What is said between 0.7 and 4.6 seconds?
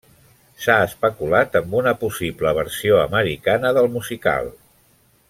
especulat amb una possible versió americana del musical.